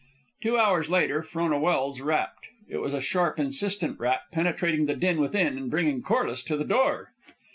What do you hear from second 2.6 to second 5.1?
It was a sharp, insistent rap, penetrating the